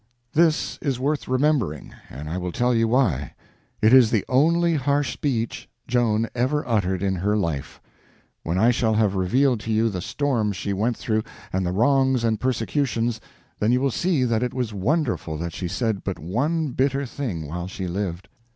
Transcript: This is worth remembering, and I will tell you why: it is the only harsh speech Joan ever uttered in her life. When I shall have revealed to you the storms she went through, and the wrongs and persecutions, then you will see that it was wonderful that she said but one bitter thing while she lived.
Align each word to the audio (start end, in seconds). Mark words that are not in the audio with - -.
This 0.33 0.79
is 0.81 0.99
worth 0.99 1.27
remembering, 1.27 1.93
and 2.09 2.27
I 2.27 2.39
will 2.39 2.51
tell 2.51 2.73
you 2.73 2.87
why: 2.87 3.35
it 3.83 3.93
is 3.93 4.09
the 4.09 4.25
only 4.27 4.73
harsh 4.73 5.13
speech 5.13 5.69
Joan 5.87 6.25
ever 6.33 6.67
uttered 6.67 7.03
in 7.03 7.17
her 7.17 7.37
life. 7.37 7.79
When 8.41 8.57
I 8.57 8.71
shall 8.71 8.95
have 8.95 9.13
revealed 9.13 9.59
to 9.59 9.71
you 9.71 9.89
the 9.89 10.01
storms 10.01 10.55
she 10.55 10.73
went 10.73 10.97
through, 10.97 11.21
and 11.53 11.67
the 11.67 11.71
wrongs 11.71 12.23
and 12.23 12.39
persecutions, 12.39 13.21
then 13.59 13.71
you 13.71 13.79
will 13.79 13.91
see 13.91 14.23
that 14.23 14.41
it 14.41 14.55
was 14.55 14.73
wonderful 14.73 15.37
that 15.37 15.53
she 15.53 15.67
said 15.67 16.03
but 16.03 16.17
one 16.17 16.71
bitter 16.71 17.05
thing 17.05 17.47
while 17.47 17.67
she 17.67 17.87
lived. 17.87 18.27